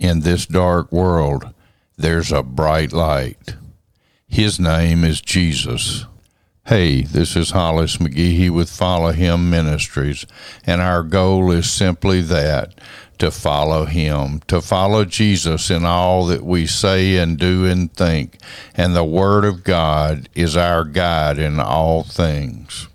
in 0.00 0.20
this 0.20 0.46
dark 0.46 0.90
world, 0.90 1.52
there's 1.96 2.32
a 2.32 2.42
bright 2.42 2.92
light. 2.92 3.54
His 4.26 4.58
name 4.58 5.04
is 5.04 5.20
Jesus. 5.20 6.06
Hey, 6.66 7.02
this 7.02 7.36
is 7.36 7.50
Hollis 7.50 7.98
McGehee 7.98 8.50
with 8.50 8.70
Follow 8.70 9.12
Him 9.12 9.50
Ministries, 9.50 10.26
and 10.64 10.80
our 10.80 11.02
goal 11.02 11.50
is 11.50 11.70
simply 11.70 12.22
that 12.22 12.80
to 13.18 13.30
follow 13.30 13.84
Him, 13.84 14.40
to 14.46 14.62
follow 14.62 15.04
Jesus 15.04 15.70
in 15.70 15.84
all 15.84 16.24
that 16.26 16.44
we 16.44 16.66
say 16.66 17.16
and 17.16 17.38
do 17.38 17.66
and 17.66 17.92
think, 17.92 18.38
and 18.74 18.96
the 18.96 19.04
Word 19.04 19.44
of 19.44 19.64
God 19.64 20.28
is 20.34 20.56
our 20.56 20.84
guide 20.84 21.38
in 21.38 21.60
all 21.60 22.02
things. 22.02 22.88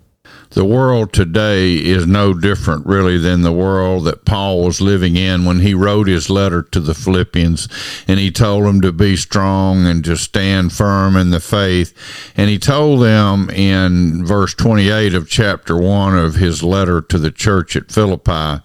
The 0.56 0.64
world 0.64 1.12
today 1.12 1.74
is 1.74 2.06
no 2.06 2.32
different, 2.32 2.86
really, 2.86 3.18
than 3.18 3.42
the 3.42 3.52
world 3.52 4.04
that 4.04 4.24
Paul 4.24 4.64
was 4.64 4.80
living 4.80 5.14
in 5.14 5.44
when 5.44 5.60
he 5.60 5.74
wrote 5.74 6.08
his 6.08 6.30
letter 6.30 6.62
to 6.62 6.80
the 6.80 6.94
Philippians. 6.94 7.68
And 8.08 8.18
he 8.18 8.30
told 8.30 8.64
them 8.64 8.80
to 8.80 8.90
be 8.90 9.16
strong 9.16 9.84
and 9.84 10.02
to 10.06 10.16
stand 10.16 10.72
firm 10.72 11.14
in 11.14 11.28
the 11.28 11.40
faith. 11.40 11.92
And 12.38 12.48
he 12.48 12.58
told 12.58 13.02
them 13.02 13.50
in 13.50 14.24
verse 14.24 14.54
28 14.54 15.12
of 15.12 15.28
chapter 15.28 15.76
1 15.76 16.16
of 16.16 16.36
his 16.36 16.62
letter 16.62 17.02
to 17.02 17.18
the 17.18 17.30
church 17.30 17.76
at 17.76 17.92
Philippi 17.92 18.62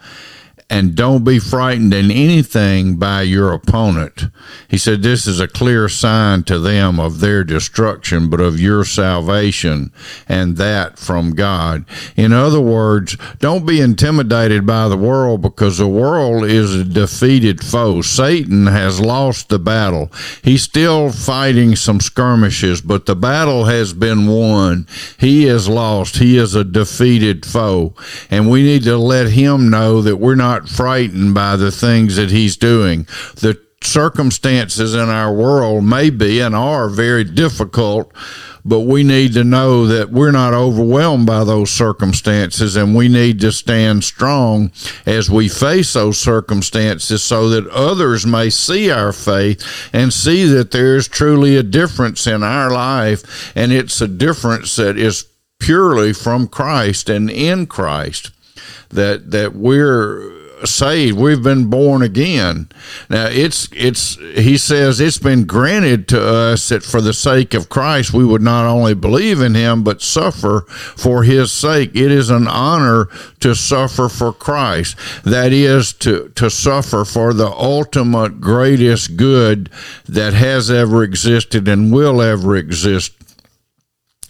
and 0.71 0.95
don't 0.95 1.25
be 1.25 1.37
frightened 1.37 1.93
in 1.93 2.09
anything 2.09 2.95
by 2.95 3.23
your 3.23 3.51
opponent. 3.51 4.27
He 4.69 4.77
said, 4.77 5.03
This 5.03 5.27
is 5.27 5.41
a 5.41 5.47
clear 5.47 5.89
sign 5.89 6.43
to 6.43 6.59
them 6.59 6.97
of 6.97 7.19
their 7.19 7.43
destruction, 7.43 8.29
but 8.29 8.39
of 8.39 8.57
your 8.57 8.85
salvation, 8.85 9.91
and 10.29 10.55
that 10.55 10.97
from 10.97 11.35
God. 11.35 11.83
In 12.15 12.31
other 12.31 12.61
words, 12.61 13.17
don't 13.39 13.65
be 13.65 13.81
intimidated 13.81 14.65
by 14.65 14.87
the 14.87 14.95
world 14.95 15.41
because 15.41 15.77
the 15.77 15.89
world 15.89 16.45
is 16.45 16.73
a 16.73 16.85
defeated 16.85 17.61
foe. 17.61 18.01
Satan 18.01 18.67
has 18.67 19.01
lost 19.01 19.49
the 19.49 19.59
battle. 19.59 20.09
He's 20.41 20.63
still 20.63 21.11
fighting 21.11 21.75
some 21.75 21.99
skirmishes, 21.99 22.79
but 22.79 23.07
the 23.07 23.15
battle 23.15 23.65
has 23.65 23.91
been 23.91 24.25
won. 24.25 24.87
He 25.19 25.47
is 25.47 25.67
lost. 25.67 26.19
He 26.19 26.37
is 26.37 26.55
a 26.55 26.63
defeated 26.63 27.45
foe. 27.45 27.93
And 28.29 28.49
we 28.49 28.63
need 28.63 28.83
to 28.83 28.97
let 28.97 29.31
him 29.31 29.69
know 29.69 30.01
that 30.01 30.15
we're 30.15 30.35
not 30.35 30.60
frightened 30.67 31.33
by 31.33 31.55
the 31.55 31.71
things 31.71 32.15
that 32.15 32.31
he's 32.31 32.57
doing. 32.57 33.07
The 33.35 33.59
circumstances 33.83 34.93
in 34.93 35.09
our 35.09 35.33
world 35.33 35.83
may 35.83 36.09
be 36.09 36.39
and 36.39 36.55
are 36.55 36.87
very 36.87 37.23
difficult, 37.23 38.11
but 38.63 38.81
we 38.81 39.03
need 39.03 39.33
to 39.33 39.43
know 39.43 39.87
that 39.87 40.11
we're 40.11 40.31
not 40.31 40.53
overwhelmed 40.53 41.25
by 41.25 41.43
those 41.43 41.71
circumstances 41.71 42.75
and 42.75 42.95
we 42.95 43.07
need 43.07 43.39
to 43.39 43.51
stand 43.51 44.03
strong 44.03 44.71
as 45.05 45.31
we 45.31 45.49
face 45.49 45.93
those 45.93 46.19
circumstances 46.19 47.23
so 47.23 47.49
that 47.49 47.67
others 47.69 48.25
may 48.25 48.49
see 48.49 48.91
our 48.91 49.11
faith 49.11 49.89
and 49.91 50.13
see 50.13 50.45
that 50.45 50.71
there 50.71 50.95
is 50.95 51.07
truly 51.07 51.55
a 51.57 51.63
difference 51.63 52.27
in 52.27 52.43
our 52.43 52.69
life 52.69 53.51
and 53.55 53.71
it's 53.71 53.99
a 53.99 54.07
difference 54.07 54.75
that 54.75 54.97
is 54.97 55.25
purely 55.59 56.13
from 56.13 56.47
Christ 56.47 57.09
and 57.09 57.29
in 57.29 57.65
Christ 57.65 58.31
that 58.89 59.31
that 59.31 59.55
we're 59.55 60.40
saved. 60.65 61.17
We've 61.17 61.41
been 61.41 61.69
born 61.69 62.01
again. 62.01 62.69
Now 63.09 63.27
it's 63.27 63.69
it's 63.71 64.15
he 64.15 64.57
says 64.57 64.99
it's 64.99 65.17
been 65.17 65.45
granted 65.45 66.07
to 66.09 66.21
us 66.21 66.69
that 66.69 66.83
for 66.83 67.01
the 67.01 67.13
sake 67.13 67.53
of 67.53 67.69
Christ 67.69 68.13
we 68.13 68.25
would 68.25 68.41
not 68.41 68.65
only 68.65 68.93
believe 68.93 69.41
in 69.41 69.55
him 69.55 69.83
but 69.83 70.01
suffer 70.01 70.61
for 70.69 71.23
his 71.23 71.51
sake. 71.51 71.91
It 71.95 72.11
is 72.11 72.29
an 72.29 72.47
honor 72.47 73.07
to 73.39 73.55
suffer 73.55 74.09
for 74.09 74.33
Christ. 74.33 74.95
That 75.23 75.53
is 75.53 75.93
to 75.93 76.29
to 76.35 76.49
suffer 76.49 77.05
for 77.05 77.33
the 77.33 77.49
ultimate 77.49 78.41
greatest 78.41 79.17
good 79.17 79.69
that 80.07 80.33
has 80.33 80.69
ever 80.69 81.03
existed 81.03 81.67
and 81.67 81.91
will 81.91 82.21
ever 82.21 82.55
exist 82.55 83.13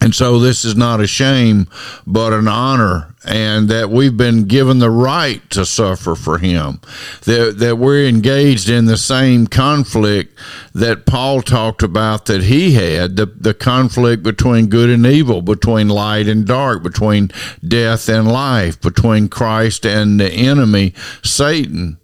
and 0.02 0.16
so 0.16 0.40
this 0.40 0.66
is 0.66 0.76
not 0.76 1.00
a 1.00 1.06
shame, 1.06 1.68
but 2.08 2.34
an 2.34 2.48
honor, 2.48 3.14
and 3.24 3.70
that 3.70 3.92
we've 3.92 4.18
been 4.18 4.46
given 4.46 4.80
the 4.80 4.90
right 4.90 5.48
to 5.52 5.64
suffer 5.64 6.16
for 6.16 6.40
him. 6.40 6.82
That, 7.26 7.60
that 7.60 7.78
we're 7.78 8.08
engaged 8.08 8.68
in 8.68 8.86
the 8.86 8.98
same 8.98 9.46
conflict 9.46 10.40
that 10.74 11.06
Paul 11.06 11.44
talked 11.44 11.84
about 11.84 12.26
that 12.26 12.44
he 12.44 12.72
had 12.72 13.16
the, 13.16 13.28
the 13.28 13.54
conflict 13.54 14.24
between 14.24 14.68
good 14.68 14.90
and 14.90 15.06
evil, 15.06 15.44
between 15.44 15.88
light 15.88 16.28
and 16.28 16.48
dark, 16.48 16.82
between 16.82 17.30
death 17.66 18.10
and 18.10 18.28
life, 18.28 18.82
between 18.82 19.30
Christ 19.30 19.86
and 19.86 20.20
the 20.20 20.32
enemy, 20.32 20.96
Satan. 21.24 22.00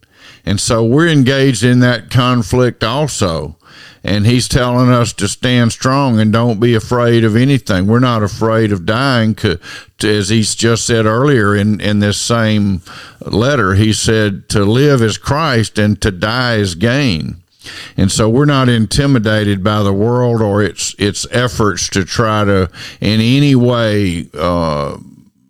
And 0.48 0.60
so 0.60 0.84
we're 0.84 1.10
engaged 1.10 1.64
in 1.64 1.82
that 1.82 2.10
conflict 2.10 2.84
also 2.84 3.58
and 4.08 4.26
he's 4.26 4.48
telling 4.48 4.90
us 4.90 5.12
to 5.12 5.28
stand 5.28 5.74
strong 5.74 6.18
and 6.18 6.32
don't 6.32 6.62
be 6.62 6.76
afraid 6.76 7.26
of 7.26 7.36
anything. 7.36 7.88
We're 7.88 8.00
not 8.00 8.24
afraid 8.24 8.72
of 8.72 8.86
dying, 8.86 9.38
as 10.02 10.30
he's 10.30 10.56
just 10.56 10.88
said 10.88 11.06
earlier 11.06 11.54
in, 11.54 11.82
in 11.82 12.00
this 12.00 12.18
same 12.18 12.82
letter. 13.20 13.74
He 13.74 13.92
said, 13.92 14.48
To 14.50 14.64
live 14.64 15.02
is 15.02 15.18
Christ 15.18 15.78
and 15.78 16.02
to 16.02 16.12
die 16.12 16.56
is 16.56 16.76
gain. 16.76 17.44
And 17.98 18.10
so 18.10 18.30
we're 18.30 18.46
not 18.46 18.70
intimidated 18.70 19.62
by 19.62 19.84
the 19.84 19.92
world 19.92 20.42
or 20.42 20.64
its 20.64 20.96
its 20.98 21.28
efforts 21.32 21.90
to 21.90 22.06
try 22.06 22.46
to 22.46 22.72
in 23.02 23.20
any 23.20 23.56
way 23.56 24.30
uh, 24.34 24.98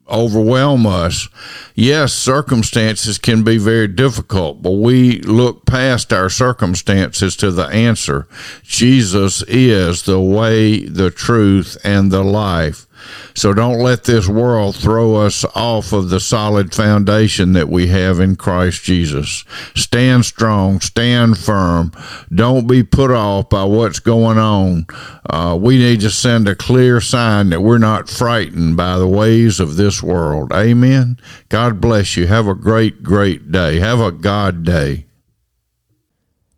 overwhelm 0.10 0.86
us. 0.86 1.30
Yes, 1.76 2.14
circumstances 2.14 3.18
can 3.18 3.44
be 3.44 3.58
very 3.58 3.88
difficult, 3.88 4.62
but 4.62 4.72
we 4.72 5.20
look 5.22 5.66
past 5.66 6.12
our 6.12 6.30
circumstances 6.30 7.36
to 7.38 7.52
the 7.52 7.68
answer. 7.68 8.28
Jesus 8.64 9.44
is 9.44 10.04
the 10.04 10.20
way, 10.20 10.86
the 10.86 11.12
truth, 11.12 11.78
and 11.84 12.12
the 12.12 12.24
life. 12.24 12.87
So 13.34 13.54
don't 13.54 13.80
let 13.80 14.04
this 14.04 14.28
world 14.28 14.76
throw 14.76 15.16
us 15.16 15.46
off 15.56 15.94
of 15.94 16.10
the 16.10 16.20
solid 16.20 16.74
foundation 16.74 17.54
that 17.54 17.70
we 17.70 17.88
have 17.88 18.20
in 18.20 18.36
Christ 18.36 18.84
Jesus. 18.84 19.44
Stand 19.76 20.26
strong, 20.26 20.80
stand 20.80 21.38
firm. 21.38 21.92
Don't 22.34 22.68
be 22.68 22.84
put 22.84 23.12
off 23.12 23.50
by 23.50 23.64
what's 23.64 24.00
going 24.00 24.38
on. 24.38 24.86
Uh, 25.30 25.58
we 25.60 25.78
need 25.78 26.02
to 26.02 26.10
send 26.10 26.48
a 26.48 26.56
clear 26.56 27.02
sign 27.02 27.50
that 27.50 27.62
we're 27.62 27.78
not 27.78 28.10
frightened 28.10 28.78
by 28.78 28.98
the 28.98 29.08
ways 29.08 29.60
of 29.60 29.76
this 29.76 30.02
world. 30.02 30.52
Amen. 30.52 31.18
God 31.50 31.80
bless 31.82 32.18
you. 32.18 32.28
Have 32.28 32.48
a 32.48 32.56
great, 32.56 33.04
great 33.04 33.52
day. 33.52 33.80
Have 33.80 34.00
a 34.00 34.12
God 34.12 34.64
day. 34.64 35.06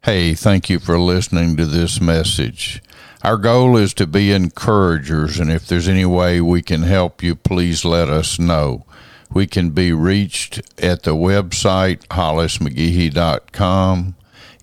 Hey, 0.04 0.34
thank 0.34 0.70
you 0.70 0.80
for 0.80 0.98
listening 0.98 1.58
to 1.58 1.66
this 1.66 2.00
message. 2.00 2.82
Our 3.24 3.38
goal 3.38 3.76
is 3.76 3.94
to 3.96 4.08
be 4.08 4.32
encouragers, 4.32 5.40
and 5.40 5.52
if 5.52 5.68
there's 5.68 5.90
any 5.90 6.06
way 6.06 6.40
we 6.40 6.62
can 6.62 6.84
help 6.84 7.22
you, 7.22 7.36
please 7.36 7.84
let 7.84 8.10
us 8.10 8.40
know. 8.40 8.86
We 9.32 9.46
can 9.46 9.72
be 9.72 9.92
reached 9.92 10.62
at 10.82 11.04
the 11.04 11.16
website 11.16 12.08
hollismcgehee.com, 12.08 14.16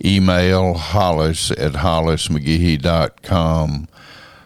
email 0.04 0.74
hollis 0.74 1.50
at 1.50 1.72
hollismcgehee.com, 1.72 3.88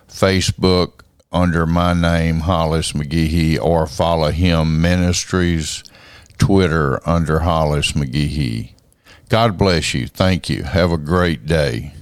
Facebook 0.08 0.92
under 1.32 1.66
my 1.66 1.94
name, 1.94 2.40
Hollis 2.40 2.92
McGehee, 2.92 3.60
or 3.60 3.86
follow 3.86 4.30
him 4.30 4.80
ministries, 4.80 5.84
Twitter 6.38 7.06
under 7.08 7.40
Hollis 7.40 7.92
McGehee. 7.92 8.72
God 9.28 9.56
bless 9.56 9.94
you. 9.94 10.08
Thank 10.08 10.50
you. 10.50 10.64
Have 10.64 10.90
a 10.90 10.98
great 10.98 11.46
day. 11.46 11.94